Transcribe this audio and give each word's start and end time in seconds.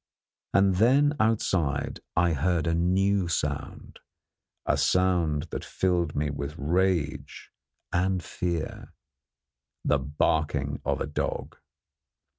And 0.55 0.77
then 0.77 1.15
outside 1.19 1.99
I 2.15 2.33
heard 2.33 2.65
a 2.65 2.73
new 2.73 3.27
sound, 3.27 3.99
a 4.65 4.75
sound 4.75 5.43
that 5.51 5.63
filled 5.63 6.15
me 6.15 6.31
with 6.31 6.55
rage 6.57 7.51
and 7.93 8.23
fear 8.23 8.93
the 9.85 9.99
barking 9.99 10.81
of 10.83 11.01
a 11.01 11.05
dog. 11.05 11.55